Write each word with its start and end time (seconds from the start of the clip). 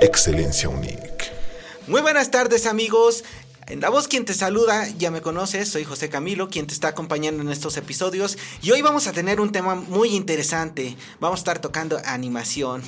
Excelencia 0.00 0.68
Unique. 0.68 1.32
Muy 1.88 2.00
buenas 2.02 2.30
tardes 2.30 2.66
amigos. 2.66 3.24
En 3.66 3.80
la 3.80 3.90
voz 3.90 4.06
quien 4.06 4.24
te 4.24 4.32
saluda, 4.32 4.88
ya 4.96 5.10
me 5.10 5.20
conoces, 5.20 5.68
soy 5.68 5.84
José 5.84 6.08
Camilo, 6.08 6.48
quien 6.48 6.66
te 6.66 6.72
está 6.72 6.88
acompañando 6.88 7.42
en 7.42 7.50
estos 7.50 7.76
episodios. 7.76 8.38
Y 8.62 8.70
hoy 8.70 8.80
vamos 8.80 9.08
a 9.08 9.12
tener 9.12 9.40
un 9.40 9.50
tema 9.50 9.74
muy 9.74 10.10
interesante. 10.10 10.96
Vamos 11.20 11.38
a 11.38 11.42
estar 11.42 11.58
tocando 11.60 12.00
animación. 12.04 12.82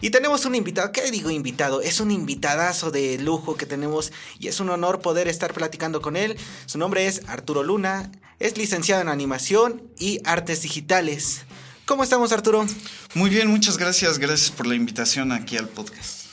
Y 0.00 0.10
tenemos 0.10 0.44
un 0.44 0.56
invitado, 0.56 0.92
¿qué 0.92 1.10
digo 1.10 1.30
invitado? 1.30 1.80
Es 1.80 2.00
un 2.00 2.10
invitadazo 2.10 2.90
de 2.90 3.16
lujo 3.18 3.56
que 3.56 3.64
tenemos 3.64 4.12
y 4.38 4.48
es 4.48 4.58
un 4.58 4.68
honor 4.68 5.00
poder 5.00 5.28
estar 5.28 5.54
platicando 5.54 6.02
con 6.02 6.16
él. 6.16 6.36
Su 6.66 6.78
nombre 6.78 7.06
es 7.06 7.22
Arturo 7.28 7.62
Luna, 7.62 8.10
es 8.40 8.58
licenciado 8.58 9.00
en 9.02 9.08
animación 9.08 9.82
y 9.98 10.20
artes 10.24 10.62
digitales. 10.62 11.42
¿Cómo 11.86 12.02
estamos 12.02 12.32
Arturo? 12.32 12.66
Muy 13.14 13.30
bien, 13.30 13.46
muchas 13.46 13.78
gracias, 13.78 14.18
gracias 14.18 14.50
por 14.50 14.66
la 14.66 14.74
invitación 14.74 15.30
aquí 15.30 15.56
al 15.56 15.68
podcast. 15.68 16.25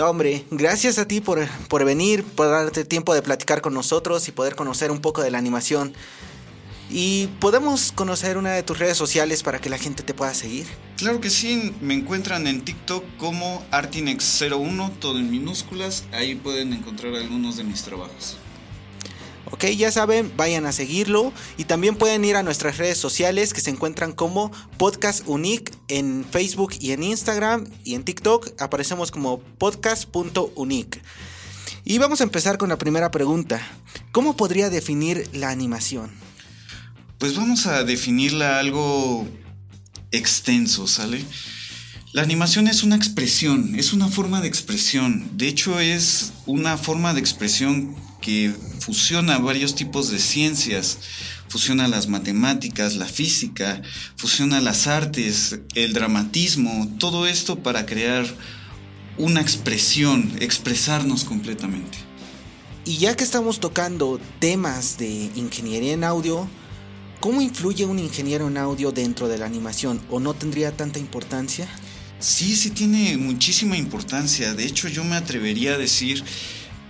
Hombre, 0.00 0.44
gracias 0.52 0.98
a 0.98 1.08
ti 1.08 1.20
por, 1.20 1.44
por 1.68 1.84
venir, 1.84 2.22
por 2.22 2.48
darte 2.48 2.84
tiempo 2.84 3.14
de 3.14 3.22
platicar 3.22 3.60
con 3.60 3.74
nosotros 3.74 4.28
y 4.28 4.32
poder 4.32 4.54
conocer 4.54 4.92
un 4.92 5.00
poco 5.00 5.22
de 5.22 5.32
la 5.32 5.38
animación. 5.38 5.92
¿Y 6.88 7.26
podemos 7.40 7.90
conocer 7.90 8.38
una 8.38 8.52
de 8.52 8.62
tus 8.62 8.78
redes 8.78 8.96
sociales 8.96 9.42
para 9.42 9.60
que 9.60 9.68
la 9.68 9.76
gente 9.76 10.04
te 10.04 10.14
pueda 10.14 10.32
seguir? 10.34 10.66
Claro 10.96 11.20
que 11.20 11.30
sí, 11.30 11.74
me 11.80 11.94
encuentran 11.94 12.46
en 12.46 12.64
TikTok 12.64 13.04
como 13.18 13.64
Artinex01, 13.72 14.98
todo 15.00 15.18
en 15.18 15.30
minúsculas, 15.30 16.04
ahí 16.12 16.36
pueden 16.36 16.72
encontrar 16.72 17.14
algunos 17.14 17.56
de 17.56 17.64
mis 17.64 17.82
trabajos. 17.82 18.38
Ok, 19.50 19.64
ya 19.76 19.90
saben, 19.90 20.30
vayan 20.36 20.66
a 20.66 20.72
seguirlo 20.72 21.32
y 21.56 21.64
también 21.64 21.96
pueden 21.96 22.24
ir 22.24 22.36
a 22.36 22.42
nuestras 22.42 22.76
redes 22.76 22.98
sociales 22.98 23.54
que 23.54 23.62
se 23.62 23.70
encuentran 23.70 24.12
como 24.12 24.52
Podcast 24.76 25.26
Unique 25.26 25.72
en 25.88 26.26
Facebook 26.30 26.74
y 26.78 26.92
en 26.92 27.02
Instagram 27.02 27.66
y 27.82 27.94
en 27.94 28.04
TikTok 28.04 28.60
aparecemos 28.60 29.10
como 29.10 29.40
podcast.unique. 29.40 31.00
Y 31.84 31.96
vamos 31.96 32.20
a 32.20 32.24
empezar 32.24 32.58
con 32.58 32.68
la 32.68 32.76
primera 32.76 33.10
pregunta. 33.10 33.66
¿Cómo 34.12 34.36
podría 34.36 34.68
definir 34.68 35.26
la 35.32 35.48
animación? 35.48 36.10
Pues 37.16 37.34
vamos 37.34 37.66
a 37.66 37.84
definirla 37.84 38.58
algo 38.58 39.26
extenso, 40.10 40.86
¿sale? 40.86 41.24
La 42.12 42.22
animación 42.22 42.68
es 42.68 42.82
una 42.82 42.96
expresión, 42.96 43.74
es 43.74 43.94
una 43.94 44.08
forma 44.08 44.42
de 44.42 44.48
expresión. 44.48 45.30
De 45.38 45.48
hecho, 45.48 45.80
es 45.80 46.32
una 46.44 46.76
forma 46.76 47.14
de 47.14 47.20
expresión 47.20 47.96
que 48.20 48.54
fusiona 48.80 49.38
varios 49.38 49.74
tipos 49.74 50.10
de 50.10 50.18
ciencias, 50.18 50.98
fusiona 51.48 51.88
las 51.88 52.08
matemáticas, 52.08 52.96
la 52.96 53.06
física, 53.06 53.82
fusiona 54.16 54.60
las 54.60 54.86
artes, 54.86 55.60
el 55.74 55.92
dramatismo, 55.92 56.88
todo 56.98 57.26
esto 57.26 57.60
para 57.60 57.86
crear 57.86 58.26
una 59.16 59.40
expresión, 59.40 60.32
expresarnos 60.40 61.24
completamente. 61.24 61.98
Y 62.84 62.98
ya 62.98 63.16
que 63.16 63.24
estamos 63.24 63.60
tocando 63.60 64.20
temas 64.38 64.96
de 64.96 65.30
ingeniería 65.34 65.92
en 65.92 66.04
audio, 66.04 66.48
¿cómo 67.20 67.42
influye 67.42 67.84
un 67.84 67.98
ingeniero 67.98 68.48
en 68.48 68.56
audio 68.56 68.92
dentro 68.92 69.28
de 69.28 69.38
la 69.38 69.46
animación? 69.46 70.00
¿O 70.10 70.20
no 70.20 70.34
tendría 70.34 70.74
tanta 70.74 70.98
importancia? 70.98 71.68
Sí, 72.18 72.56
sí 72.56 72.70
tiene 72.70 73.16
muchísima 73.16 73.76
importancia. 73.76 74.54
De 74.54 74.64
hecho, 74.64 74.88
yo 74.88 75.04
me 75.04 75.16
atrevería 75.16 75.74
a 75.74 75.78
decir 75.78 76.24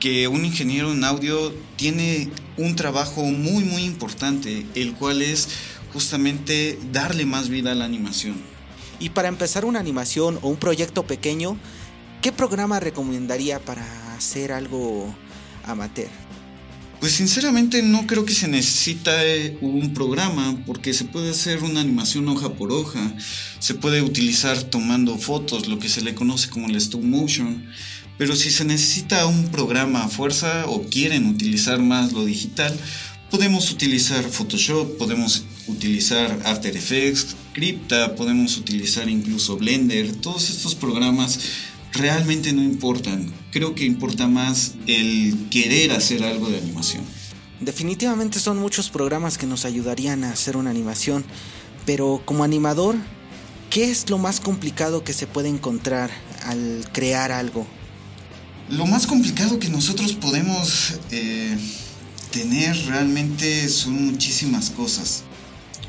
que 0.01 0.29
un 0.29 0.45
ingeniero 0.45 0.93
en 0.93 1.05
audio 1.05 1.53
tiene 1.77 2.31
un 2.57 2.77
trabajo 2.77 3.23
muy 3.25 3.65
muy 3.65 3.85
importante, 3.85 4.67
el 4.75 4.95
cual 4.95 5.23
es 5.23 5.49
justamente 5.93 6.79
darle 6.93 7.27
más 7.27 7.49
vida 7.49 7.73
a 7.73 7.75
la 7.75 7.85
animación. 7.85 8.37
Y 9.01 9.11
para 9.11 9.29
empezar 9.29 9.65
una 9.65 9.81
animación 9.81 10.39
o 10.43 10.49
un 10.49 10.57
proyecto 10.57 11.05
pequeño, 11.05 11.57
¿qué 12.21 12.33
programa 12.33 12.81
recomendaría 12.81 13.61
para 13.61 14.17
hacer 14.17 14.53
algo 14.53 15.15
amateur? 15.65 16.09
Pues 17.01 17.13
sinceramente 17.13 17.81
no 17.81 18.09
creo 18.09 18.25
que 18.25 18.35
se 18.35 18.49
necesita 18.49 19.13
un 19.61 19.95
programa 19.95 20.61
porque 20.67 20.93
se 20.93 21.05
puede 21.05 21.31
hacer 21.31 21.63
una 21.63 21.81
animación 21.81 22.29
hoja 22.29 22.55
por 22.55 22.73
hoja, 22.73 23.15
se 23.61 23.75
puede 23.75 24.03
utilizar 24.03 24.65
tomando 24.65 25.17
fotos, 25.17 25.69
lo 25.69 25.79
que 25.79 25.89
se 25.89 26.01
le 26.01 26.17
conoce 26.17 26.51
como 26.51 26.67
el 26.67 26.75
stop 26.75 27.05
motion. 27.05 27.65
Pero 28.19 28.35
si 28.35 28.51
se 28.51 28.65
necesita 28.65 29.27
un 29.27 29.49
programa 29.49 30.03
a 30.03 30.09
fuerza 30.09 30.67
o 30.67 30.83
quieren 30.83 31.27
utilizar 31.27 31.79
más 31.79 32.13
lo 32.13 32.25
digital, 32.25 32.77
podemos 33.31 33.71
utilizar 33.71 34.25
Photoshop, 34.25 34.99
podemos 34.99 35.45
utilizar 35.69 36.41
After 36.45 36.77
Effects, 36.77 37.37
Crypta, 37.53 38.17
podemos 38.17 38.57
utilizar 38.57 39.09
incluso 39.09 39.57
Blender. 39.57 40.13
Todos 40.17 40.51
estos 40.51 40.75
programas 40.75 41.39
realmente 41.93 42.53
no 42.53 42.63
importan. 42.63 43.33
Creo 43.53 43.77
que 43.77 43.85
importa 43.85 44.27
más 44.27 44.75
el 44.89 45.37
querer 45.51 45.93
hacer 45.93 46.25
algo 46.25 46.51
de 46.51 46.59
animación. 46.59 47.05
Definitivamente 47.61 48.41
son 48.41 48.59
muchos 48.59 48.91
programas 48.91 49.39
que 49.39 49.47
nos 49.47 49.65
ayudarían 49.65 50.25
a 50.25 50.33
hacer 50.33 50.57
una 50.57 50.71
animación, 50.71 51.25
pero 51.87 52.23
como 52.25 52.43
animador, 52.43 52.97
¿qué 53.71 53.91
es 53.91 54.11
lo 54.11 54.19
más 54.19 54.41
complicado 54.41 55.05
que 55.05 55.13
se 55.13 55.27
puede 55.27 55.49
encontrar 55.49 56.11
al 56.45 56.85
crear 56.93 57.33
algo? 57.33 57.67
Lo 58.71 58.87
más 58.87 59.07
complicado 59.07 59.59
que 59.59 59.71
nosotros 59.71 60.13
podemos 60.13 61.01
eh, 61.11 61.57
tener 62.31 62.77
realmente 62.87 63.67
son 63.71 64.05
muchísimas 64.05 64.69
cosas. 64.69 65.25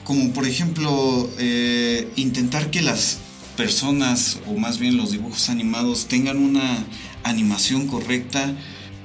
Como 0.05 0.31
por 0.31 0.47
ejemplo, 0.47 1.29
eh, 1.39 2.09
intentar 2.15 2.71
que 2.71 2.81
las 2.81 3.17
personas, 3.57 4.39
o 4.47 4.53
más 4.57 4.79
bien 4.79 4.95
los 4.95 5.11
dibujos 5.11 5.49
animados, 5.49 6.07
tengan 6.07 6.37
una 6.37 6.85
animación 7.23 7.85
correcta, 7.87 8.55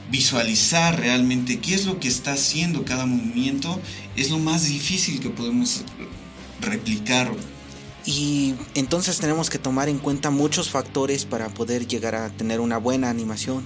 visualizar 0.08 1.00
realmente 1.00 1.58
qué 1.58 1.74
es 1.74 1.84
lo 1.84 1.98
que 1.98 2.06
está 2.06 2.34
haciendo 2.34 2.84
cada 2.84 3.06
movimiento, 3.06 3.80
es 4.14 4.30
lo 4.30 4.38
más 4.38 4.68
difícil 4.68 5.18
que 5.18 5.30
podemos 5.30 5.82
replicar 6.60 7.32
y 8.06 8.54
entonces 8.74 9.18
tenemos 9.18 9.50
que 9.50 9.58
tomar 9.58 9.88
en 9.88 9.98
cuenta 9.98 10.30
muchos 10.30 10.70
factores 10.70 11.24
para 11.24 11.48
poder 11.48 11.86
llegar 11.86 12.14
a 12.14 12.30
tener 12.30 12.60
una 12.60 12.78
buena 12.78 13.10
animación. 13.10 13.64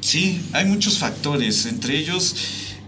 Sí, 0.00 0.40
hay 0.52 0.66
muchos 0.66 0.98
factores, 0.98 1.66
entre 1.66 1.98
ellos 1.98 2.34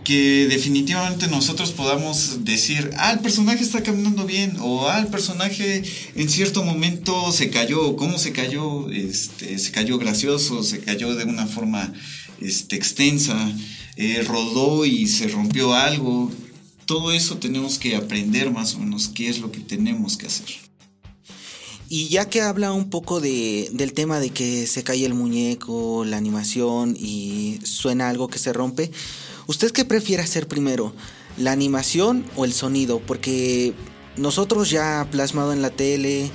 que 0.09 0.47
definitivamente 0.49 1.29
nosotros 1.29 1.73
podamos 1.73 2.43
decir, 2.43 2.91
ah, 2.97 3.13
el 3.13 3.19
personaje 3.19 3.63
está 3.63 3.83
caminando 3.83 4.25
bien, 4.25 4.57
o 4.59 4.89
ah, 4.89 5.01
el 5.01 5.09
personaje 5.09 5.83
en 6.15 6.29
cierto 6.31 6.65
momento 6.65 7.31
se 7.31 7.51
cayó, 7.51 7.95
¿cómo 7.95 8.17
se 8.17 8.33
cayó? 8.33 8.91
Este, 8.91 9.59
se 9.59 9.71
cayó 9.71 9.99
gracioso, 9.99 10.63
se 10.63 10.81
cayó 10.81 11.15
de 11.15 11.25
una 11.25 11.47
forma 11.47 11.93
este, 12.41 12.77
extensa, 12.77 13.53
eh, 13.97 14.25
rodó 14.27 14.87
y 14.87 15.09
se 15.09 15.29
rompió 15.29 15.75
algo. 15.75 16.33
Todo 16.87 17.13
eso 17.13 17.37
tenemos 17.37 17.79
que 17.79 17.95
aprender 17.95 18.51
más 18.51 18.77
o 18.77 18.79
menos 18.79 19.09
qué 19.09 19.29
es 19.29 19.41
lo 19.41 19.53
que 19.53 19.61
tenemos 19.61 20.17
que 20.17 20.29
hacer. 20.29 20.68
Y 21.91 22.09
ya 22.09 22.29
que 22.29 22.43
habla 22.43 22.73
un 22.73 22.91
poco 22.91 23.19
de, 23.19 23.71
del 23.73 23.95
tema 23.95 24.21
de 24.21 24.29
que 24.29 24.67
se 24.67 24.85
cae 24.85 25.07
el 25.07 25.15
muñeco, 25.15 26.05
la 26.05 26.19
animación 26.19 26.95
y 26.99 27.61
suena 27.65 28.11
algo 28.11 28.29
que 28.29 28.39
se 28.39 28.53
rompe, 28.53 28.91
¿usted 29.47 29.71
qué 29.71 29.87
prefiere 29.87 30.23
hacer 30.23 30.47
primero? 30.49 30.93
¿La 31.39 31.53
animación 31.53 32.27
o 32.37 32.45
el 32.45 32.53
sonido? 32.53 33.01
Porque 33.01 33.73
nosotros 34.19 34.69
ya 34.69 35.09
plasmado 35.11 35.55
en 35.55 35.63
la 35.63 35.71
tele, 35.71 36.31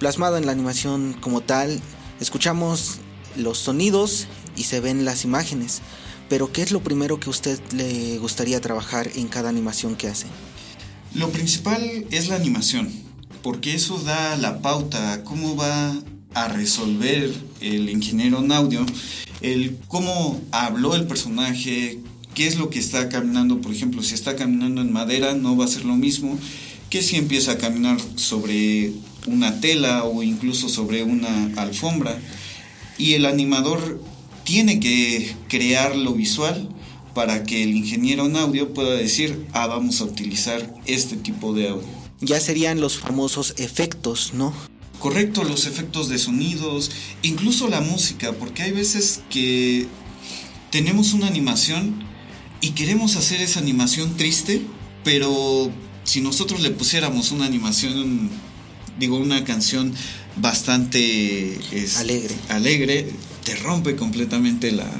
plasmado 0.00 0.38
en 0.38 0.46
la 0.46 0.52
animación 0.52 1.16
como 1.20 1.40
tal, 1.40 1.80
escuchamos 2.20 2.96
los 3.36 3.58
sonidos 3.58 4.26
y 4.56 4.64
se 4.64 4.80
ven 4.80 5.04
las 5.04 5.24
imágenes. 5.24 5.82
Pero 6.28 6.50
¿qué 6.52 6.62
es 6.62 6.72
lo 6.72 6.82
primero 6.82 7.20
que 7.20 7.26
a 7.26 7.30
usted 7.30 7.60
le 7.72 8.18
gustaría 8.18 8.60
trabajar 8.60 9.08
en 9.14 9.28
cada 9.28 9.50
animación 9.50 9.94
que 9.94 10.08
hace? 10.08 10.26
Lo 11.14 11.28
principal 11.30 12.06
es 12.10 12.28
la 12.28 12.34
animación 12.34 13.09
porque 13.42 13.74
eso 13.74 13.98
da 13.98 14.36
la 14.36 14.60
pauta 14.60 15.12
a 15.12 15.24
cómo 15.24 15.56
va 15.56 15.94
a 16.34 16.48
resolver 16.48 17.32
el 17.60 17.90
ingeniero 17.90 18.38
en 18.38 18.52
audio, 18.52 18.86
el 19.40 19.78
cómo 19.88 20.40
habló 20.52 20.94
el 20.94 21.06
personaje, 21.06 21.98
qué 22.34 22.46
es 22.46 22.56
lo 22.56 22.70
que 22.70 22.78
está 22.78 23.08
caminando, 23.08 23.60
por 23.60 23.72
ejemplo, 23.72 24.02
si 24.02 24.14
está 24.14 24.36
caminando 24.36 24.80
en 24.80 24.92
madera 24.92 25.34
no 25.34 25.56
va 25.56 25.64
a 25.64 25.68
ser 25.68 25.84
lo 25.84 25.96
mismo 25.96 26.38
que 26.88 27.02
si 27.02 27.16
empieza 27.16 27.52
a 27.52 27.58
caminar 27.58 27.98
sobre 28.16 28.92
una 29.26 29.60
tela 29.60 30.04
o 30.04 30.22
incluso 30.24 30.68
sobre 30.68 31.04
una 31.04 31.52
alfombra. 31.56 32.18
Y 32.98 33.14
el 33.14 33.26
animador 33.26 34.02
tiene 34.44 34.80
que 34.80 35.34
crear 35.48 35.94
lo 35.94 36.14
visual 36.14 36.68
para 37.14 37.44
que 37.44 37.62
el 37.62 37.76
ingeniero 37.76 38.26
en 38.26 38.36
audio 38.36 38.74
pueda 38.74 38.94
decir, 38.94 39.46
ah, 39.52 39.68
vamos 39.68 40.00
a 40.00 40.04
utilizar 40.04 40.74
este 40.84 41.16
tipo 41.16 41.54
de 41.54 41.68
audio 41.68 41.99
ya 42.20 42.40
serían 42.40 42.80
los 42.80 42.98
famosos 42.98 43.54
efectos, 43.56 44.32
¿no? 44.34 44.54
Correcto, 44.98 45.44
los 45.44 45.66
efectos 45.66 46.08
de 46.08 46.18
sonidos, 46.18 46.90
incluso 47.22 47.68
la 47.68 47.80
música, 47.80 48.32
porque 48.32 48.62
hay 48.62 48.72
veces 48.72 49.20
que 49.30 49.86
tenemos 50.70 51.14
una 51.14 51.26
animación 51.26 52.04
y 52.60 52.70
queremos 52.70 53.16
hacer 53.16 53.40
esa 53.40 53.60
animación 53.60 54.16
triste, 54.16 54.60
pero 55.02 55.70
si 56.04 56.20
nosotros 56.20 56.60
le 56.60 56.70
pusiéramos 56.70 57.32
una 57.32 57.46
animación, 57.46 58.28
digo, 58.98 59.16
una 59.16 59.44
canción 59.44 59.94
bastante 60.36 61.58
alegre. 61.96 62.36
alegre, 62.50 63.12
te 63.44 63.56
rompe 63.56 63.96
completamente 63.96 64.70
la, 64.70 64.90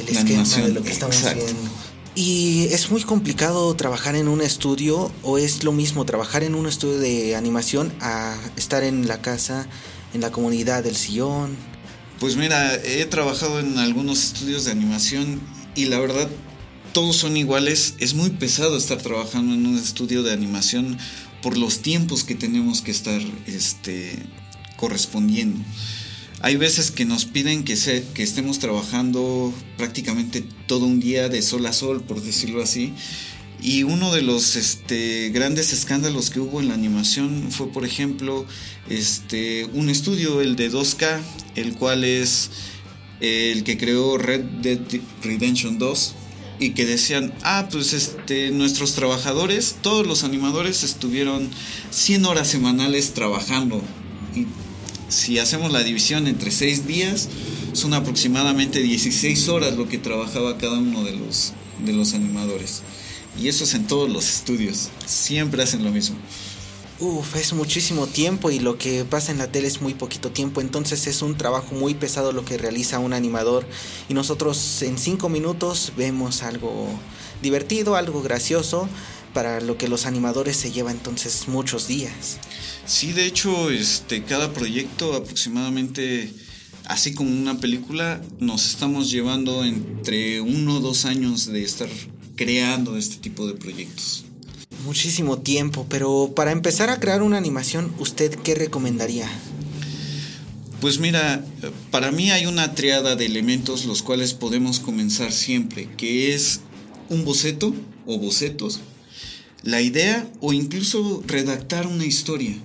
el 0.00 0.08
esquema 0.08 0.42
de 0.42 0.72
lo 0.72 0.82
que 0.82 0.90
estamos 0.90 1.22
viendo. 1.22 1.83
¿Y 2.16 2.66
es 2.70 2.90
muy 2.90 3.02
complicado 3.02 3.74
trabajar 3.74 4.14
en 4.14 4.28
un 4.28 4.40
estudio 4.40 5.10
o 5.22 5.36
es 5.36 5.64
lo 5.64 5.72
mismo 5.72 6.04
trabajar 6.04 6.44
en 6.44 6.54
un 6.54 6.66
estudio 6.66 6.98
de 6.98 7.34
animación 7.34 7.92
a 8.00 8.36
estar 8.56 8.84
en 8.84 9.08
la 9.08 9.20
casa, 9.20 9.66
en 10.12 10.20
la 10.20 10.30
comunidad 10.30 10.84
del 10.84 10.94
sillón? 10.94 11.56
Pues 12.20 12.36
mira, 12.36 12.72
he 12.84 13.04
trabajado 13.06 13.58
en 13.58 13.78
algunos 13.78 14.22
estudios 14.22 14.64
de 14.64 14.70
animación 14.70 15.40
y 15.74 15.86
la 15.86 15.98
verdad 15.98 16.28
todos 16.92 17.16
son 17.16 17.36
iguales. 17.36 17.94
Es 17.98 18.14
muy 18.14 18.30
pesado 18.30 18.76
estar 18.76 18.98
trabajando 18.98 19.52
en 19.52 19.66
un 19.66 19.76
estudio 19.76 20.22
de 20.22 20.32
animación 20.32 20.96
por 21.42 21.58
los 21.58 21.80
tiempos 21.80 22.22
que 22.22 22.36
tenemos 22.36 22.80
que 22.80 22.92
estar 22.92 23.20
este, 23.46 24.16
correspondiendo. 24.76 25.58
Hay 26.44 26.56
veces 26.56 26.90
que 26.90 27.06
nos 27.06 27.24
piden 27.24 27.64
que, 27.64 27.74
se, 27.74 28.04
que 28.12 28.22
estemos 28.22 28.58
trabajando 28.58 29.50
prácticamente 29.78 30.44
todo 30.66 30.84
un 30.84 31.00
día 31.00 31.30
de 31.30 31.40
sol 31.40 31.64
a 31.64 31.72
sol, 31.72 32.02
por 32.02 32.20
decirlo 32.20 32.62
así. 32.62 32.92
Y 33.62 33.84
uno 33.84 34.12
de 34.12 34.20
los 34.20 34.54
este, 34.54 35.30
grandes 35.30 35.72
escándalos 35.72 36.28
que 36.28 36.40
hubo 36.40 36.60
en 36.60 36.68
la 36.68 36.74
animación 36.74 37.50
fue, 37.50 37.72
por 37.72 37.86
ejemplo, 37.86 38.44
este, 38.90 39.64
un 39.72 39.88
estudio, 39.88 40.42
el 40.42 40.54
de 40.54 40.70
2K, 40.70 41.22
el 41.54 41.76
cual 41.76 42.04
es 42.04 42.50
el 43.20 43.64
que 43.64 43.78
creó 43.78 44.18
Red 44.18 44.44
Dead 44.60 44.80
Redemption 45.22 45.78
2 45.78 46.14
y 46.60 46.70
que 46.72 46.84
decían, 46.84 47.32
ah, 47.42 47.68
pues 47.72 47.94
este, 47.94 48.50
nuestros 48.50 48.92
trabajadores, 48.92 49.76
todos 49.80 50.06
los 50.06 50.24
animadores 50.24 50.82
estuvieron 50.82 51.48
100 51.88 52.26
horas 52.26 52.48
semanales 52.48 53.14
trabajando. 53.14 53.82
Si 55.14 55.38
hacemos 55.38 55.72
la 55.72 55.82
división 55.82 56.26
entre 56.26 56.50
6 56.50 56.86
días, 56.86 57.28
son 57.72 57.94
aproximadamente 57.94 58.80
16 58.80 59.48
horas 59.48 59.76
lo 59.76 59.88
que 59.88 59.98
trabajaba 59.98 60.58
cada 60.58 60.78
uno 60.78 61.04
de 61.04 61.12
los, 61.12 61.52
de 61.84 61.92
los 61.92 62.14
animadores. 62.14 62.82
Y 63.40 63.48
eso 63.48 63.64
es 63.64 63.74
en 63.74 63.86
todos 63.86 64.10
los 64.10 64.28
estudios. 64.28 64.90
Siempre 65.06 65.62
hacen 65.62 65.84
lo 65.84 65.90
mismo. 65.90 66.16
Uf, 67.00 67.34
es 67.36 67.52
muchísimo 67.52 68.06
tiempo 68.06 68.50
y 68.50 68.60
lo 68.60 68.78
que 68.78 69.04
pasa 69.04 69.32
en 69.32 69.38
la 69.38 69.50
tele 69.50 69.66
es 69.66 69.80
muy 69.80 69.94
poquito 69.94 70.30
tiempo, 70.30 70.60
entonces 70.60 71.08
es 71.08 71.22
un 71.22 71.36
trabajo 71.36 71.74
muy 71.74 71.94
pesado 71.94 72.30
lo 72.30 72.44
que 72.44 72.56
realiza 72.56 73.00
un 73.00 73.12
animador 73.12 73.66
y 74.08 74.14
nosotros 74.14 74.80
en 74.82 74.96
5 74.96 75.28
minutos 75.28 75.92
vemos 75.96 76.44
algo 76.44 76.88
divertido, 77.42 77.96
algo 77.96 78.22
gracioso, 78.22 78.88
para 79.34 79.60
lo 79.60 79.76
que 79.76 79.88
los 79.88 80.06
animadores 80.06 80.56
se 80.56 80.72
lleva 80.72 80.90
entonces 80.90 81.48
muchos 81.48 81.88
días. 81.88 82.38
Sí, 82.86 83.12
de 83.12 83.26
hecho, 83.26 83.70
este, 83.70 84.22
cada 84.24 84.52
proyecto 84.52 85.14
aproximadamente, 85.14 86.32
así 86.86 87.12
como 87.12 87.30
una 87.30 87.58
película, 87.58 88.22
nos 88.38 88.64
estamos 88.66 89.10
llevando 89.10 89.64
entre 89.64 90.40
uno 90.40 90.76
o 90.76 90.80
dos 90.80 91.04
años 91.04 91.46
de 91.46 91.62
estar 91.62 91.88
creando 92.36 92.96
este 92.96 93.16
tipo 93.16 93.46
de 93.46 93.54
proyectos. 93.54 94.24
Muchísimo 94.84 95.38
tiempo, 95.38 95.86
pero 95.88 96.32
para 96.34 96.52
empezar 96.52 96.90
a 96.90 97.00
crear 97.00 97.22
una 97.22 97.38
animación, 97.38 97.92
¿usted 97.98 98.34
qué 98.36 98.54
recomendaría? 98.54 99.28
Pues 100.80 100.98
mira, 100.98 101.42
para 101.90 102.12
mí 102.12 102.30
hay 102.30 102.44
una 102.44 102.74
triada 102.74 103.16
de 103.16 103.24
elementos 103.24 103.86
los 103.86 104.02
cuales 104.02 104.34
podemos 104.34 104.80
comenzar 104.80 105.32
siempre, 105.32 105.88
que 105.96 106.34
es 106.34 106.60
un 107.08 107.24
boceto 107.24 107.74
o 108.04 108.18
bocetos, 108.18 108.80
la 109.64 109.80
idea 109.80 110.30
o 110.40 110.52
incluso 110.52 111.22
redactar 111.26 111.86
una 111.86 112.04
historia 112.04 112.56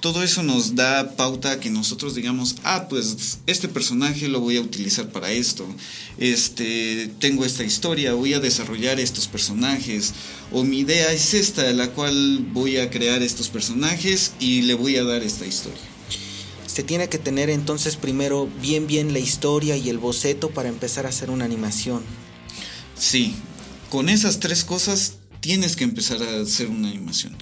todo 0.00 0.22
eso 0.22 0.42
nos 0.42 0.74
da 0.74 1.14
pauta 1.16 1.60
que 1.60 1.70
nosotros 1.70 2.14
digamos, 2.14 2.56
ah, 2.64 2.86
pues 2.88 3.38
este 3.46 3.68
personaje 3.68 4.28
lo 4.28 4.40
voy 4.40 4.56
a 4.56 4.62
utilizar 4.62 5.10
para 5.10 5.30
esto, 5.30 5.66
este, 6.18 7.10
tengo 7.18 7.44
esta 7.44 7.64
historia, 7.64 8.14
voy 8.14 8.34
a 8.34 8.40
desarrollar 8.40 8.98
estos 8.98 9.28
personajes, 9.28 10.14
o 10.52 10.64
mi 10.64 10.80
idea 10.80 11.12
es 11.12 11.34
esta, 11.34 11.70
la 11.72 11.90
cual 11.90 12.46
voy 12.52 12.78
a 12.78 12.90
crear 12.90 13.22
estos 13.22 13.48
personajes 13.48 14.32
y 14.40 14.62
le 14.62 14.74
voy 14.74 14.96
a 14.96 15.04
dar 15.04 15.22
esta 15.22 15.46
historia. 15.46 15.78
Se 16.66 16.82
tiene 16.82 17.08
que 17.08 17.18
tener 17.18 17.50
entonces 17.50 17.96
primero 17.96 18.48
bien 18.62 18.86
bien 18.86 19.12
la 19.12 19.18
historia 19.18 19.76
y 19.76 19.90
el 19.90 19.98
boceto 19.98 20.50
para 20.50 20.68
empezar 20.68 21.04
a 21.04 21.10
hacer 21.10 21.28
una 21.28 21.44
animación. 21.44 22.02
Sí, 22.96 23.34
con 23.90 24.08
esas 24.08 24.40
tres 24.40 24.64
cosas 24.64 25.19
tienes 25.40 25.76
que 25.76 25.84
empezar 25.84 26.22
a 26.22 26.40
hacer 26.40 26.68
una 26.68 26.88
animación. 26.88 27.36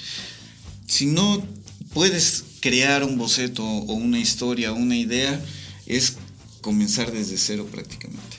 Si 0.87 1.07
no 1.07 1.45
puedes 1.93 2.45
crear 2.61 3.05
un 3.05 3.19
boceto 3.19 3.65
o 3.65 3.93
una 3.95 4.19
historia 4.19 4.73
o 4.73 4.77
una 4.77 4.97
idea, 4.97 5.41
es 5.87 6.15
comenzar 6.61 7.13
desde 7.13 7.39
cero 7.39 7.67
prácticamente. 7.71 8.37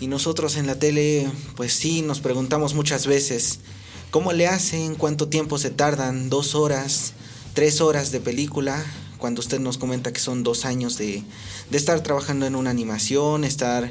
Y 0.00 0.08
nosotros 0.08 0.56
en 0.56 0.66
la 0.66 0.78
tele, 0.78 1.30
pues 1.56 1.72
sí, 1.72 2.02
nos 2.02 2.20
preguntamos 2.20 2.74
muchas 2.74 3.06
veces, 3.06 3.60
¿cómo 4.10 4.32
le 4.32 4.46
hacen? 4.46 4.94
¿Cuánto 4.94 5.28
tiempo 5.28 5.58
se 5.58 5.70
tardan? 5.70 6.28
¿Dos 6.28 6.54
horas? 6.54 7.14
¿Tres 7.54 7.80
horas 7.80 8.12
de 8.12 8.20
película? 8.20 8.84
Cuando 9.16 9.40
usted 9.40 9.58
nos 9.58 9.78
comenta 9.78 10.12
que 10.12 10.20
son 10.20 10.42
dos 10.42 10.66
años 10.66 10.98
de, 10.98 11.22
de 11.70 11.78
estar 11.78 12.02
trabajando 12.02 12.46
en 12.46 12.56
una 12.56 12.70
animación, 12.70 13.44
estar 13.44 13.90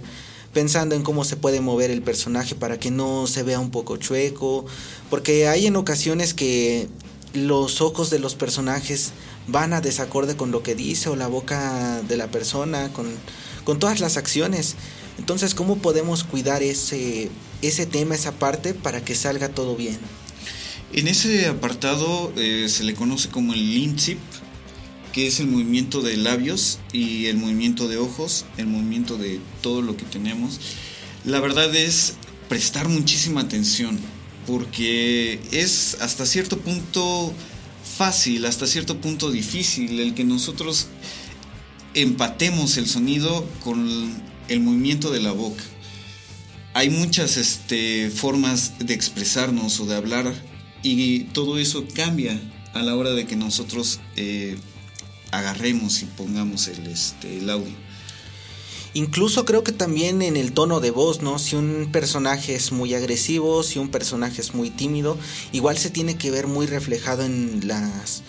pensando 0.55 0.95
en 0.95 1.03
cómo 1.03 1.25
se 1.25 1.35
puede 1.35 1.59
mover 1.59 1.91
el 1.91 2.01
personaje 2.01 2.55
para 2.55 2.79
que 2.79 2.89
no 2.89 3.27
se 3.27 3.43
vea 3.43 3.59
un 3.59 3.71
poco 3.71 3.97
chueco, 3.97 4.65
porque 5.09 5.49
hay 5.49 5.67
en 5.67 5.75
ocasiones 5.75 6.33
que 6.33 6.87
los 7.33 7.81
ojos 7.81 8.09
de 8.09 8.19
los 8.19 8.35
personajes 8.35 9.11
van 9.49 9.73
a 9.73 9.81
desacorde 9.81 10.37
con 10.37 10.51
lo 10.51 10.63
que 10.63 10.73
dice 10.73 11.09
o 11.09 11.17
la 11.17 11.27
boca 11.27 12.01
de 12.07 12.15
la 12.15 12.27
persona, 12.27 12.89
con, 12.93 13.79
todas 13.79 13.99
las 13.99 14.15
acciones. 14.15 14.75
Entonces, 15.19 15.55
¿cómo 15.55 15.75
podemos 15.79 16.23
cuidar 16.23 16.63
ese, 16.63 17.29
ese 17.61 17.85
tema, 17.85 18.15
esa 18.15 18.31
parte, 18.31 18.73
para 18.73 19.03
que 19.03 19.13
salga 19.13 19.49
todo 19.49 19.75
bien? 19.75 19.99
En 20.93 21.09
ese 21.09 21.47
apartado 21.47 22.31
eh, 22.37 22.67
se 22.69 22.85
le 22.85 22.95
conoce 22.95 23.27
como 23.27 23.51
el 23.51 23.59
linsip, 23.59 24.19
que 25.15 25.27
es 25.27 25.39
el 25.39 25.47
movimiento 25.47 26.01
de 26.01 26.17
labios 26.17 26.79
y 26.91 27.27
el 27.27 27.37
movimiento 27.37 27.87
de 27.87 27.95
ojos, 27.95 28.43
el 28.57 28.67
movimiento 28.67 29.17
de 29.17 29.39
todo 29.61 29.81
lo 29.81 29.95
que 29.95 30.03
tenemos. 30.03 30.59
La 31.23 31.39
verdad 31.39 31.73
es 31.73 32.15
prestar 32.49 32.89
muchísima 32.89 33.39
atención 33.39 33.97
porque 34.45 35.39
es 35.53 35.95
hasta 36.01 36.25
cierto 36.25 36.59
punto 36.59 37.33
fácil, 37.95 38.45
hasta 38.45 38.67
cierto 38.67 38.99
punto 38.99 39.31
difícil 39.31 40.01
el 40.01 40.15
que 40.15 40.25
nosotros 40.25 40.87
empatemos 41.93 42.75
el 42.75 42.85
sonido 42.85 43.47
con 43.63 44.13
el 44.49 44.59
movimiento 44.59 45.11
de 45.11 45.21
la 45.21 45.31
boca. 45.31 45.63
Hay 46.73 46.89
muchas 46.89 47.37
este, 47.37 48.09
formas 48.09 48.79
de 48.79 48.93
expresarnos 48.93 49.79
o 49.79 49.85
de 49.85 49.95
hablar 49.95 50.33
y 50.83 51.21
todo 51.31 51.57
eso 51.57 51.85
cambia 51.95 52.37
a 52.73 52.83
la 52.83 52.97
hora 52.97 53.11
de 53.11 53.25
que 53.25 53.37
nosotros 53.37 54.01
eh, 54.17 54.57
agarremos 55.37 56.01
y 56.01 56.05
pongamos 56.05 56.67
el, 56.67 56.87
este, 56.87 57.37
el 57.37 57.49
audio. 57.49 57.85
Incluso 58.95 59.43
creo 59.43 59.61
que 59.61 59.73
también 59.73 60.21
en 60.21 60.37
el 60.37 60.53
tono 60.53 60.79
de 60.79 60.89
voz, 60.89 61.21
¿no? 61.21 61.37
Si 61.37 61.57
un 61.57 61.89
personaje 61.91 62.55
es 62.55 62.71
muy 62.71 62.93
agresivo, 62.93 63.61
si 63.61 63.77
un 63.77 63.89
personaje 63.89 64.39
es 64.39 64.53
muy 64.53 64.69
tímido, 64.69 65.17
igual 65.51 65.77
se 65.77 65.89
tiene 65.89 66.15
que 66.15 66.31
ver 66.31 66.47
muy 66.47 66.65
reflejado 66.65 67.25
en 67.25 67.67
las 67.67 68.23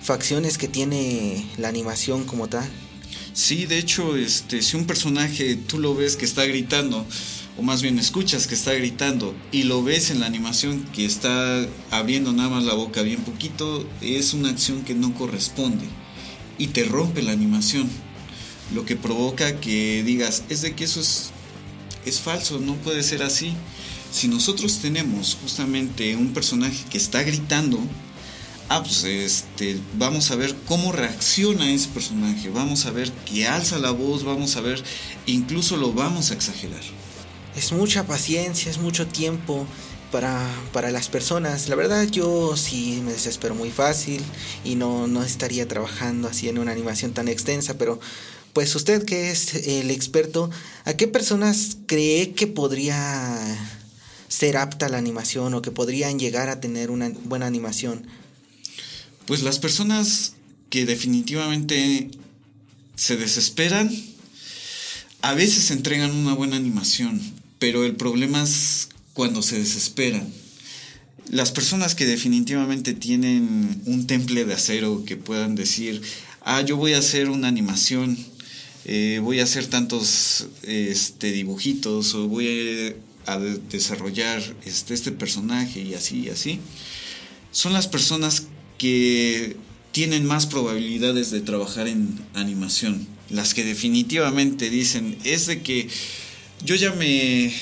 facciones 0.00 0.56
que 0.56 0.66
tiene 0.66 1.44
la 1.58 1.68
animación 1.68 2.24
como 2.24 2.48
tal. 2.48 2.66
Sí, 3.34 3.66
de 3.66 3.76
hecho, 3.76 4.16
este, 4.16 4.62
si 4.62 4.78
un 4.78 4.86
personaje 4.86 5.56
tú 5.56 5.78
lo 5.78 5.94
ves 5.94 6.16
que 6.16 6.24
está 6.24 6.46
gritando, 6.46 7.04
o 7.58 7.62
más 7.62 7.82
bien 7.82 7.98
escuchas 7.98 8.46
que 8.46 8.54
está 8.54 8.72
gritando, 8.72 9.34
y 9.52 9.64
lo 9.64 9.84
ves 9.84 10.10
en 10.10 10.20
la 10.20 10.26
animación 10.26 10.84
que 10.94 11.04
está 11.04 11.66
abriendo 11.90 12.32
nada 12.32 12.48
más 12.48 12.64
la 12.64 12.72
boca 12.72 13.02
bien 13.02 13.20
poquito, 13.20 13.86
es 14.00 14.32
una 14.32 14.48
acción 14.48 14.84
que 14.84 14.94
no 14.94 15.12
corresponde 15.12 15.84
y 16.58 16.68
te 16.68 16.84
rompe 16.84 17.22
la 17.22 17.32
animación 17.32 17.88
lo 18.74 18.84
que 18.84 18.96
provoca 18.96 19.60
que 19.60 20.02
digas, 20.04 20.42
es 20.48 20.62
de 20.62 20.74
que 20.74 20.84
eso 20.84 21.00
es, 21.00 21.30
es 22.04 22.20
falso, 22.20 22.58
no 22.58 22.74
puede 22.76 23.02
ser 23.02 23.22
así. 23.22 23.54
Si 24.12 24.28
nosotros 24.28 24.78
tenemos 24.78 25.36
justamente 25.42 26.16
un 26.16 26.32
personaje 26.32 26.84
que 26.90 26.98
está 26.98 27.22
gritando, 27.22 27.78
ah, 28.68 28.82
pues 28.82 29.04
este, 29.04 29.78
vamos 29.98 30.30
a 30.30 30.36
ver 30.36 30.54
cómo 30.66 30.92
reacciona 30.92 31.70
ese 31.70 31.88
personaje, 31.88 32.50
vamos 32.50 32.86
a 32.86 32.90
ver 32.90 33.10
que 33.12 33.46
alza 33.46 33.78
la 33.78 33.90
voz, 33.90 34.24
vamos 34.24 34.56
a 34.56 34.60
ver, 34.60 34.82
incluso 35.26 35.76
lo 35.76 35.92
vamos 35.92 36.30
a 36.30 36.34
exagerar. 36.34 36.82
Es 37.56 37.72
mucha 37.72 38.06
paciencia, 38.06 38.70
es 38.70 38.78
mucho 38.78 39.06
tiempo 39.06 39.66
para, 40.10 40.48
para 40.72 40.90
las 40.90 41.08
personas. 41.08 41.68
La 41.68 41.76
verdad 41.76 42.06
yo 42.08 42.56
sí 42.56 43.00
me 43.04 43.12
desespero 43.12 43.54
muy 43.54 43.70
fácil 43.70 44.22
y 44.64 44.74
no, 44.74 45.06
no 45.06 45.22
estaría 45.22 45.68
trabajando 45.68 46.28
así 46.28 46.48
en 46.48 46.58
una 46.58 46.72
animación 46.72 47.12
tan 47.12 47.28
extensa, 47.28 47.78
pero 47.78 48.00
pues 48.52 48.74
usted 48.74 49.04
que 49.04 49.30
es 49.30 49.54
el 49.54 49.90
experto, 49.90 50.50
¿a 50.84 50.94
qué 50.94 51.06
personas 51.06 51.78
cree 51.86 52.32
que 52.32 52.46
podría 52.46 53.38
ser 54.28 54.56
apta 54.56 54.88
la 54.88 54.98
animación 54.98 55.54
o 55.54 55.62
que 55.62 55.70
podrían 55.70 56.18
llegar 56.18 56.48
a 56.48 56.60
tener 56.60 56.90
una 56.90 57.10
buena 57.24 57.46
animación? 57.46 58.06
Pues 59.26 59.42
las 59.42 59.58
personas 59.58 60.34
que 60.70 60.86
definitivamente 60.86 62.10
se 62.96 63.16
desesperan, 63.16 63.90
a 65.22 65.34
veces 65.34 65.70
entregan 65.70 66.10
una 66.10 66.34
buena 66.34 66.56
animación, 66.56 67.20
pero 67.58 67.84
el 67.84 67.96
problema 67.96 68.42
es 68.42 68.88
cuando 69.18 69.42
se 69.42 69.58
desesperan. 69.58 70.32
Las 71.28 71.50
personas 71.50 71.96
que 71.96 72.06
definitivamente 72.06 72.94
tienen 72.94 73.82
un 73.84 74.06
temple 74.06 74.44
de 74.44 74.54
acero 74.54 75.02
que 75.04 75.16
puedan 75.16 75.56
decir, 75.56 76.00
ah, 76.42 76.60
yo 76.60 76.76
voy 76.76 76.92
a 76.92 76.98
hacer 76.98 77.28
una 77.28 77.48
animación, 77.48 78.16
eh, 78.84 79.18
voy 79.20 79.40
a 79.40 79.42
hacer 79.42 79.66
tantos 79.66 80.46
este, 80.62 81.32
dibujitos 81.32 82.14
o 82.14 82.28
voy 82.28 82.94
a, 83.26 83.38
desarrollar 83.40 84.40
este, 84.64 84.94
este 84.94 85.10
personaje 85.10 85.80
y 85.80 85.94
así 85.94 86.20
y 86.20 86.28
así, 86.28 86.60
son 87.50 87.72
las 87.72 87.88
personas 87.88 88.44
que 88.78 89.56
tienen 89.90 90.26
más 90.26 90.46
probabilidades 90.46 91.32
de 91.32 91.40
trabajar 91.40 91.88
en 91.88 92.20
animación. 92.34 93.04
Las 93.30 93.52
que 93.52 93.64
definitivamente 93.64 94.70
dicen 94.70 95.18
es 95.24 95.48
de 95.48 95.60
que 95.60 95.88
yo 96.64 96.76
ya 96.76 96.92
me 96.92 97.52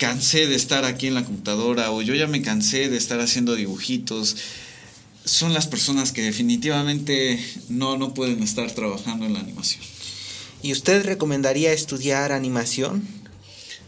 cansé 0.00 0.46
de 0.46 0.56
estar 0.56 0.86
aquí 0.86 1.06
en 1.08 1.14
la 1.14 1.24
computadora 1.24 1.92
o 1.92 2.00
yo 2.00 2.14
ya 2.14 2.26
me 2.26 2.40
cansé 2.40 2.88
de 2.88 2.96
estar 2.96 3.20
haciendo 3.20 3.54
dibujitos. 3.54 4.34
Son 5.26 5.52
las 5.52 5.66
personas 5.66 6.10
que 6.10 6.22
definitivamente 6.22 7.38
no, 7.68 7.98
no 7.98 8.14
pueden 8.14 8.42
estar 8.42 8.70
trabajando 8.72 9.26
en 9.26 9.34
la 9.34 9.40
animación. 9.40 9.84
¿Y 10.62 10.72
usted 10.72 11.04
recomendaría 11.04 11.72
estudiar 11.74 12.32
animación? 12.32 13.06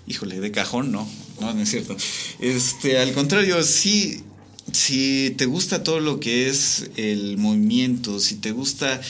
Híjole, 0.07 0.39
de 0.39 0.51
cajón 0.51 0.93
no, 0.93 1.09
no, 1.41 1.55
no 1.55 1.63
es 1.63 1.71
cierto. 1.71 1.97
Este, 2.41 2.99
al 2.99 3.15
contrario, 3.15 3.63
sí, 3.63 4.23
si 4.71 5.35
te 5.39 5.47
gusta 5.47 5.83
todo 5.83 6.01
lo 6.01 6.21
que 6.21 6.51
es 6.51 6.91
el 6.97 7.39
movimiento, 7.39 8.21
si 8.21 8.35
te 8.35 8.53
gusta 8.53 9.01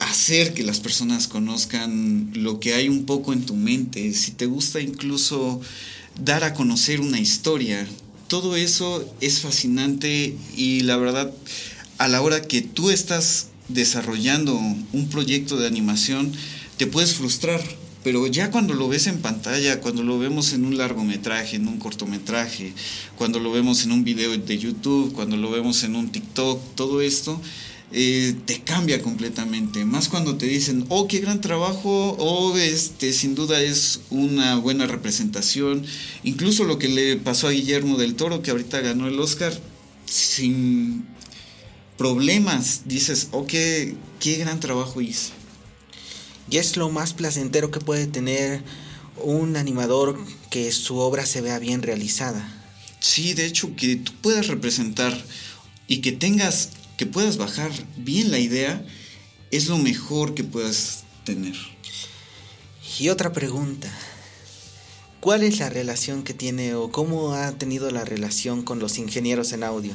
hacer 0.00 0.52
que 0.52 0.64
las 0.64 0.80
personas 0.80 1.28
conozcan 1.28 2.32
lo 2.34 2.58
que 2.58 2.74
hay 2.74 2.88
un 2.88 3.06
poco 3.06 3.32
en 3.32 3.46
tu 3.46 3.54
mente, 3.54 4.12
si 4.14 4.32
te 4.32 4.46
gusta 4.46 4.80
incluso 4.80 5.60
dar 6.18 6.44
a 6.44 6.54
conocer 6.54 7.00
una 7.00 7.20
historia, 7.20 7.86
todo 8.28 8.56
eso 8.56 9.04
es 9.20 9.40
fascinante 9.40 10.36
y 10.56 10.80
la 10.80 10.96
verdad, 10.96 11.32
a 11.98 12.08
la 12.08 12.22
hora 12.22 12.42
que 12.42 12.62
tú 12.62 12.90
estás 12.90 13.48
desarrollando 13.68 14.54
un 14.54 15.08
proyecto 15.10 15.56
de 15.56 15.66
animación, 15.66 16.32
te 16.76 16.86
puedes 16.86 17.14
frustrar 17.14 17.62
pero 18.04 18.26
ya 18.26 18.50
cuando 18.50 18.74
lo 18.74 18.86
ves 18.86 19.06
en 19.06 19.22
pantalla, 19.22 19.80
cuando 19.80 20.02
lo 20.02 20.18
vemos 20.18 20.52
en 20.52 20.66
un 20.66 20.76
largometraje, 20.76 21.56
en 21.56 21.66
un 21.66 21.78
cortometraje, 21.78 22.74
cuando 23.16 23.40
lo 23.40 23.50
vemos 23.50 23.82
en 23.84 23.92
un 23.92 24.04
video 24.04 24.36
de 24.36 24.58
YouTube, 24.58 25.14
cuando 25.14 25.38
lo 25.38 25.50
vemos 25.50 25.82
en 25.84 25.96
un 25.96 26.12
TikTok, 26.12 26.60
todo 26.74 27.00
esto 27.00 27.40
eh, 27.92 28.34
te 28.46 28.60
cambia 28.62 29.02
completamente. 29.02 29.84
Más 29.84 30.08
cuando 30.08 30.36
te 30.36 30.46
dicen, 30.46 30.86
oh, 30.88 31.06
qué 31.06 31.20
gran 31.20 31.40
trabajo, 31.40 32.16
oh, 32.18 32.56
este, 32.56 33.12
sin 33.12 33.34
duda 33.34 33.60
es 33.60 34.00
una 34.10 34.56
buena 34.56 34.86
representación. 34.86 35.84
Incluso 36.22 36.64
lo 36.64 36.78
que 36.78 36.88
le 36.88 37.16
pasó 37.16 37.48
a 37.48 37.52
Guillermo 37.52 37.96
del 37.96 38.14
Toro, 38.14 38.42
que 38.42 38.50
ahorita 38.50 38.80
ganó 38.80 39.08
el 39.08 39.18
Oscar, 39.20 39.52
sin 40.06 41.06
problemas, 41.96 42.82
dices, 42.86 43.28
oh, 43.32 43.46
qué, 43.46 43.94
qué 44.20 44.36
gran 44.36 44.60
trabajo 44.60 45.00
hizo. 45.00 45.30
Y 46.50 46.58
es 46.58 46.76
lo 46.76 46.90
más 46.90 47.14
placentero 47.14 47.70
que 47.70 47.80
puede 47.80 48.06
tener 48.06 48.62
un 49.22 49.56
animador 49.56 50.18
que 50.50 50.70
su 50.72 50.98
obra 50.98 51.26
se 51.26 51.40
vea 51.40 51.58
bien 51.58 51.82
realizada. 51.82 52.62
Sí, 53.00 53.34
de 53.34 53.46
hecho, 53.46 53.74
que 53.76 53.96
tú 53.96 54.12
puedas 54.22 54.48
representar 54.48 55.16
y 55.86 55.98
que 55.98 56.12
tengas, 56.12 56.70
que 56.96 57.06
puedas 57.06 57.36
bajar 57.36 57.70
bien 57.96 58.30
la 58.30 58.38
idea, 58.38 58.84
es 59.50 59.66
lo 59.66 59.78
mejor 59.78 60.34
que 60.34 60.44
puedas 60.44 61.04
tener. 61.24 61.54
Y 62.98 63.08
otra 63.08 63.32
pregunta. 63.32 63.90
¿Cuál 65.20 65.42
es 65.42 65.58
la 65.58 65.70
relación 65.70 66.22
que 66.22 66.34
tiene 66.34 66.74
o 66.74 66.90
cómo 66.90 67.32
ha 67.32 67.52
tenido 67.52 67.90
la 67.90 68.04
relación 68.04 68.62
con 68.62 68.78
los 68.78 68.98
ingenieros 68.98 69.52
en 69.52 69.64
audio? 69.64 69.94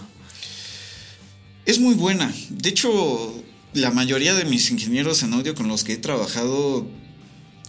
Es 1.65 1.79
muy 1.79 1.93
buena. 1.93 2.33
De 2.49 2.69
hecho, 2.69 3.31
la 3.73 3.91
mayoría 3.91 4.33
de 4.33 4.45
mis 4.45 4.71
ingenieros 4.71 5.21
en 5.21 5.33
audio 5.33 5.53
con 5.53 5.67
los 5.67 5.83
que 5.83 5.93
he 5.93 5.97
trabajado 5.97 6.87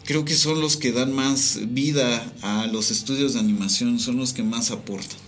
creo 0.05 0.25
que 0.25 0.35
son 0.35 0.61
los 0.61 0.79
que 0.79 0.93
dan 0.93 1.13
más 1.13 1.59
vida 1.69 2.33
a 2.41 2.67
los 2.67 2.91
estudios 2.91 3.35
de 3.35 3.41
animación, 3.41 4.01
son 4.01 4.17
los 4.17 4.33
que 4.33 4.43
más 4.43 4.71
aportan. 4.71 5.19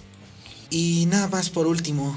Y 0.70 1.06
nada 1.06 1.28
más 1.28 1.50
por 1.50 1.66
último, 1.66 2.16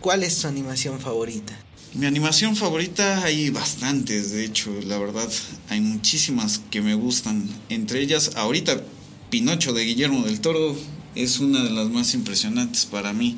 ¿cuál 0.00 0.22
es 0.22 0.34
su 0.34 0.48
animación 0.48 1.00
favorita? 1.00 1.58
Mi 1.94 2.06
animación 2.06 2.54
favorita 2.54 3.24
hay 3.24 3.50
bastantes, 3.50 4.30
de 4.30 4.44
hecho, 4.44 4.70
la 4.86 4.98
verdad, 4.98 5.28
hay 5.68 5.80
muchísimas 5.80 6.60
que 6.70 6.82
me 6.82 6.94
gustan. 6.94 7.48
Entre 7.70 8.00
ellas, 8.00 8.32
ahorita 8.36 8.82
Pinocho 9.30 9.72
de 9.72 9.84
Guillermo 9.84 10.24
del 10.24 10.40
Toro 10.40 10.76
es 11.14 11.40
una 11.40 11.64
de 11.64 11.70
las 11.70 11.88
más 11.88 12.14
impresionantes 12.14 12.84
para 12.84 13.12
mí. 13.12 13.36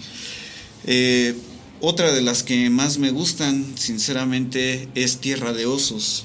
Eh, 0.84 1.36
otra 1.80 2.12
de 2.12 2.22
las 2.22 2.42
que 2.42 2.68
más 2.70 2.98
me 2.98 3.10
gustan, 3.10 3.64
sinceramente, 3.76 4.88
es 4.94 5.18
Tierra 5.18 5.52
de 5.52 5.66
Osos. 5.66 6.24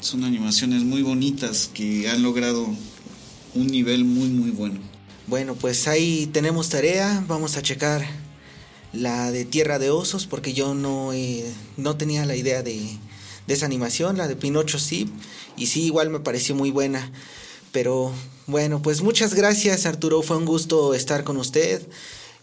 Son 0.00 0.24
animaciones 0.24 0.82
muy 0.84 1.02
bonitas 1.02 1.70
que 1.72 2.08
han 2.08 2.22
logrado 2.22 2.68
un 3.54 3.66
nivel 3.66 4.04
muy 4.04 4.28
muy 4.28 4.50
bueno. 4.50 4.78
Bueno, 5.26 5.54
pues 5.54 5.88
ahí 5.88 6.28
tenemos 6.32 6.68
tarea, 6.68 7.24
vamos 7.26 7.56
a 7.56 7.62
checar 7.62 8.06
la 8.98 9.30
de 9.30 9.44
Tierra 9.44 9.78
de 9.78 9.90
Osos 9.90 10.26
porque 10.26 10.52
yo 10.52 10.74
no, 10.74 11.12
no 11.76 11.96
tenía 11.96 12.26
la 12.26 12.36
idea 12.36 12.62
de, 12.62 12.80
de 13.46 13.54
esa 13.54 13.66
animación, 13.66 14.16
la 14.16 14.28
de 14.28 14.36
Pinocho 14.36 14.78
sí, 14.78 15.08
y 15.56 15.66
sí, 15.66 15.84
igual 15.84 16.10
me 16.10 16.20
pareció 16.20 16.54
muy 16.54 16.70
buena. 16.70 17.12
Pero 17.72 18.12
bueno, 18.46 18.82
pues 18.82 19.02
muchas 19.02 19.34
gracias 19.34 19.86
Arturo, 19.86 20.22
fue 20.22 20.36
un 20.36 20.44
gusto 20.44 20.94
estar 20.94 21.24
con 21.24 21.36
usted, 21.36 21.86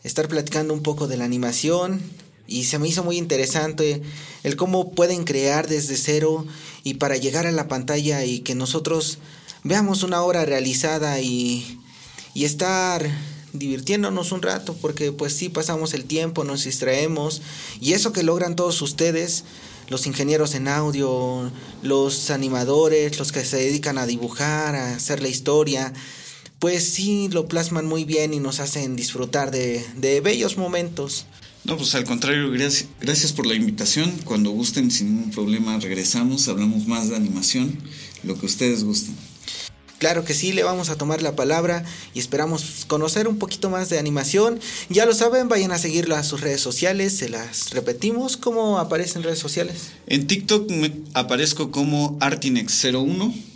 estar 0.03 0.27
platicando 0.27 0.73
un 0.73 0.83
poco 0.83 1.07
de 1.07 1.17
la 1.17 1.25
animación, 1.25 2.01
y 2.47 2.65
se 2.65 2.79
me 2.79 2.87
hizo 2.87 3.03
muy 3.03 3.17
interesante 3.17 4.01
el 4.43 4.55
cómo 4.55 4.91
pueden 4.91 5.23
crear 5.23 5.67
desde 5.67 5.97
cero 5.97 6.45
y 6.83 6.95
para 6.95 7.17
llegar 7.17 7.47
a 7.47 7.51
la 7.51 7.67
pantalla 7.67 8.23
y 8.23 8.39
que 8.39 8.55
nosotros 8.55 9.17
veamos 9.63 10.03
una 10.03 10.21
obra 10.21 10.45
realizada 10.45 11.19
y, 11.21 11.79
y 12.33 12.45
estar 12.45 13.09
divirtiéndonos 13.59 14.31
un 14.31 14.41
rato 14.41 14.75
porque 14.81 15.11
pues 15.11 15.33
sí 15.33 15.49
pasamos 15.49 15.93
el 15.93 16.05
tiempo, 16.05 16.43
nos 16.43 16.63
distraemos 16.63 17.41
y 17.79 17.93
eso 17.93 18.13
que 18.13 18.23
logran 18.23 18.55
todos 18.55 18.81
ustedes, 18.81 19.43
los 19.89 20.07
ingenieros 20.07 20.55
en 20.55 20.67
audio, 20.67 21.51
los 21.83 22.29
animadores, 22.29 23.19
los 23.19 23.31
que 23.31 23.45
se 23.45 23.57
dedican 23.57 23.97
a 23.97 24.05
dibujar, 24.05 24.75
a 24.75 24.95
hacer 24.95 25.21
la 25.21 25.27
historia, 25.27 25.93
pues 26.59 26.83
sí 26.83 27.29
lo 27.31 27.47
plasman 27.47 27.85
muy 27.85 28.05
bien 28.05 28.33
y 28.33 28.39
nos 28.39 28.59
hacen 28.59 28.95
disfrutar 28.95 29.51
de, 29.51 29.85
de 29.97 30.21
bellos 30.21 30.57
momentos. 30.57 31.25
No, 31.65 31.77
pues 31.77 31.95
al 31.95 32.03
contrario, 32.03 32.51
gracias, 32.51 32.89
gracias 33.01 33.33
por 33.33 33.47
la 33.47 33.55
invitación. 33.55 34.11
Cuando 34.23 34.51
gusten, 34.51 34.91
sin 34.91 35.15
ningún 35.15 35.31
problema, 35.31 35.79
regresamos, 35.79 36.47
hablamos 36.47 36.87
más 36.87 37.09
de 37.09 37.15
animación, 37.15 37.75
lo 38.23 38.37
que 38.39 38.45
ustedes 38.45 38.83
gusten. 38.83 39.15
Claro 40.05 40.23
que 40.23 40.35
sí, 40.35 40.53
le 40.53 40.61
vamos 40.61 40.91
a 40.91 40.97
tomar 40.99 41.23
la 41.23 41.35
palabra 41.35 41.83
y 42.13 42.19
esperamos 42.19 42.85
conocer 42.85 43.27
un 43.27 43.39
poquito 43.39 43.71
más 43.71 43.89
de 43.89 43.97
animación. 43.97 44.59
Ya 44.87 45.03
lo 45.07 45.15
saben, 45.15 45.49
vayan 45.49 45.71
a 45.71 45.79
seguirlo 45.79 46.15
a 46.15 46.21
sus 46.21 46.41
redes 46.41 46.61
sociales, 46.61 47.17
se 47.17 47.27
las 47.27 47.71
repetimos. 47.71 48.37
¿Cómo 48.37 48.77
aparecen 48.77 49.23
redes 49.23 49.39
sociales? 49.39 49.93
En 50.05 50.27
TikTok 50.27 50.71
aparezco 51.15 51.71
como 51.71 52.19
Artinex01 52.19 53.54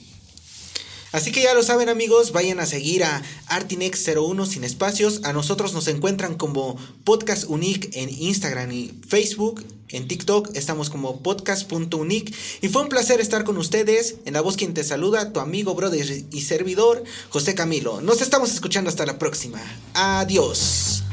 Así 1.12 1.32
que 1.32 1.42
ya 1.42 1.54
lo 1.54 1.64
saben 1.64 1.90
amigos, 1.90 2.32
vayan 2.32 2.60
a 2.60 2.66
seguir 2.66 3.04
a 3.04 3.24
Artinex01 3.48 4.46
sin 4.46 4.64
espacios. 4.64 5.22
A 5.24 5.34
nosotros 5.34 5.74
nos 5.74 5.88
encuentran 5.88 6.36
como 6.36 6.78
Podcast 7.04 7.46
Unique 7.48 7.90
en 7.94 8.10
Instagram 8.10 8.72
y 8.72 8.94
Facebook. 9.08 9.66
En 9.90 10.08
TikTok 10.08 10.56
estamos 10.56 10.90
como 10.92 11.22
podcast.unique. 11.24 12.34
Y 12.62 12.68
fue 12.70 12.84
un 12.84 12.90
placer 12.90 13.20
estar 13.20 13.44
con 13.44 13.58
ustedes. 13.58 14.18
En 14.26 14.34
la 14.34 14.42
voz 14.42 14.56
quien 14.56 14.76
te 14.76 14.84
saluda, 14.84 15.34
tu 15.34 15.40
amigo, 15.40 15.74
brother 15.74 16.06
y 16.32 16.42
servidor, 16.42 17.04
José 17.30 17.56
Camilo. 17.56 18.02
Nos 18.02 18.22
estamos 18.22 18.54
escuchando 18.54 18.90
hasta 18.90 19.06
la 19.06 19.18
próxima. 19.18 19.60
Adiós. 19.96 21.04